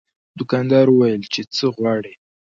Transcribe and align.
دوکاندار 0.39 0.85
وویل 0.89 1.23
چې 1.33 1.41
څه 1.55 1.65
غواړې. 1.75 2.13